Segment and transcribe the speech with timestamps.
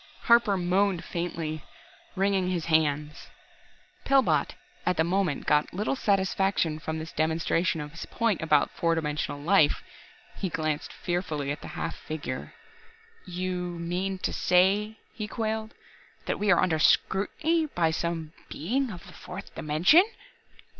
[0.23, 1.63] Harper moaned faintly,
[2.15, 3.27] wringing his hands.
[4.03, 8.95] Pillbot at the moment got little satisfaction from this demonstration of his point about four
[8.95, 9.83] dimensional life.
[10.37, 12.55] He glanced fearfully at the half figure.
[13.27, 15.75] "You you mean to say," he quailed,
[16.25, 20.03] "that we are under scrutiny by some Being of the fourth dimension?"